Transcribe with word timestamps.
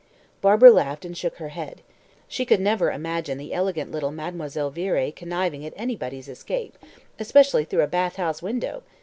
Barbara 0.41 0.71
laughed, 0.71 1.05
and 1.05 1.15
shook 1.15 1.35
her 1.35 1.49
head. 1.49 1.81
She 2.27 2.43
could 2.43 2.59
never 2.59 2.89
imagine 2.89 3.37
the 3.37 3.53
elegant 3.53 3.91
little 3.91 4.09
Mademoiselle 4.09 4.71
Viré 4.71 5.15
conniving 5.15 5.63
at 5.63 5.73
anybody's 5.75 6.27
escape, 6.27 6.75
especially 7.19 7.65
through 7.65 7.83
a 7.83 7.87
bath 7.87 8.15
house 8.15 8.41
window! 8.41 8.81